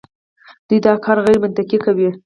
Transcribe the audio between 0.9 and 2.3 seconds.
کار غیرمنطقي کوي.